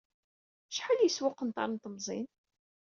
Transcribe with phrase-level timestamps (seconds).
[0.69, 2.27] Acḥal yeswa uqenṭar n temẓin?